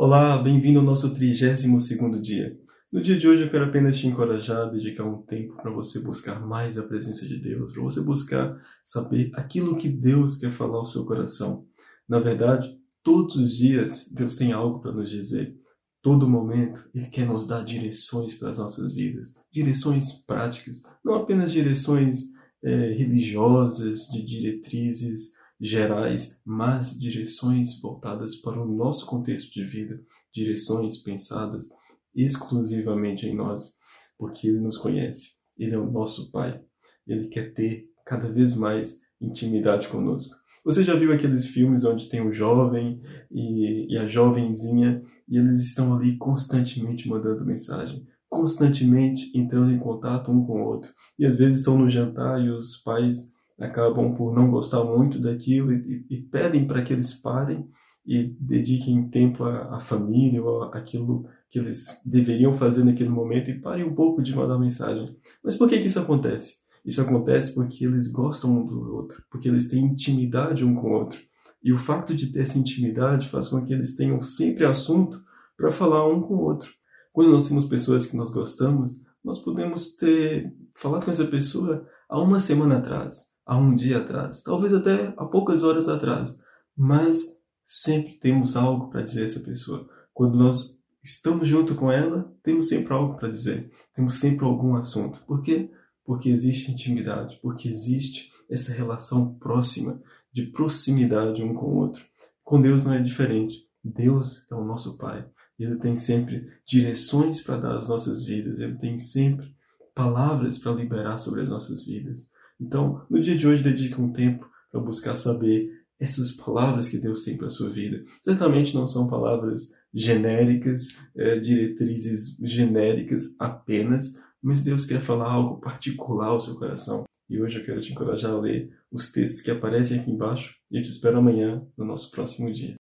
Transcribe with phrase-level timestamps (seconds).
[0.00, 2.56] Olá, bem-vindo ao nosso 32º dia.
[2.92, 5.98] No dia de hoje eu quero apenas te encorajar a dedicar um tempo para você
[5.98, 10.76] buscar mais a presença de Deus, para você buscar saber aquilo que Deus quer falar
[10.76, 11.66] ao seu coração.
[12.08, 15.56] Na verdade, todos os dias Deus tem algo para nos dizer.
[16.00, 21.50] Todo momento Ele quer nos dar direções para as nossas vidas, direções práticas, não apenas
[21.50, 22.20] direções
[22.62, 30.00] é, religiosas, de diretrizes gerais, mas direções voltadas para o nosso contexto de vida,
[30.32, 31.68] direções pensadas
[32.14, 33.74] exclusivamente em nós,
[34.16, 36.60] porque Ele nos conhece, Ele é o nosso Pai,
[37.06, 40.36] Ele quer ter cada vez mais intimidade conosco.
[40.64, 43.00] Você já viu aqueles filmes onde tem o jovem
[43.30, 50.30] e, e a jovenzinha e eles estão ali constantemente mandando mensagem, constantemente entrando em contato
[50.30, 50.92] um com o outro.
[51.18, 55.72] E às vezes estão no jantar e os pais acabam por não gostar muito daquilo
[55.72, 57.68] e, e pedem para que eles parem
[58.06, 63.60] e dediquem tempo à, à família ou àquilo que eles deveriam fazer naquele momento e
[63.60, 65.16] parem um pouco de mandar mensagem.
[65.42, 66.58] Mas por que, que isso acontece?
[66.84, 70.92] Isso acontece porque eles gostam um do outro, porque eles têm intimidade um com o
[70.92, 71.20] outro.
[71.62, 75.22] E o fato de ter essa intimidade faz com que eles tenham sempre assunto
[75.56, 76.70] para falar um com o outro.
[77.12, 82.20] Quando nós temos pessoas que nós gostamos, nós podemos ter falado com essa pessoa há
[82.22, 86.38] uma semana atrás, há um dia atrás, talvez até há poucas horas atrás,
[86.76, 89.88] mas sempre temos algo para dizer a essa pessoa.
[90.12, 95.24] Quando nós estamos junto com ela, temos sempre algo para dizer, temos sempre algum assunto.
[95.26, 95.70] Por quê?
[96.04, 102.04] Porque existe intimidade, porque existe essa relação próxima, de proximidade um com o outro.
[102.44, 103.66] Com Deus não é diferente.
[103.82, 105.26] Deus é o nosso Pai.
[105.58, 109.54] Ele tem sempre direções para dar às nossas vidas, ele tem sempre
[109.94, 112.30] palavras para liberar sobre as nossas vidas.
[112.60, 115.70] Então, no dia de hoje, dedique um tempo para buscar saber
[116.00, 118.04] essas palavras que Deus tem para a sua vida.
[118.20, 126.28] Certamente não são palavras genéricas, é, diretrizes genéricas apenas, mas Deus quer falar algo particular
[126.28, 127.04] ao seu coração.
[127.28, 130.78] E hoje eu quero te encorajar a ler os textos que aparecem aqui embaixo e
[130.78, 132.76] eu te espero amanhã no nosso próximo dia.